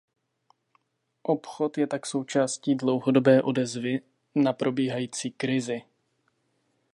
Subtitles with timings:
[1.23, 4.01] Obchod je tak součástí dlouhodobé odezvy
[4.35, 5.81] na probíhající krizi.